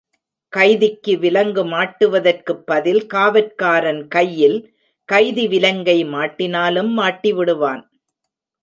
கைதிக்கு 0.53 1.17
விலங்கு 1.17 1.63
மாட்டுவதற்குப் 1.65 2.65
பதில் 2.65 3.07
காவற்காரன் 3.13 4.07
கையில் 4.07 4.59
கைதி 5.09 5.47
விலங்கை 5.47 6.03
மாட்டினாலும் 6.05 6.91
மாட்டிவிடுவான். 6.97 7.83